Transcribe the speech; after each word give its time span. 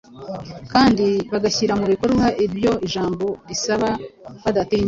kandi 0.73 1.05
bagashyira 1.31 1.73
mu 1.79 1.85
bikorwa 1.91 2.25
ibyo 2.45 2.45
iryo 2.45 2.73
jambo 2.93 3.27
risaba 3.47 3.89
badatinya. 4.43 4.79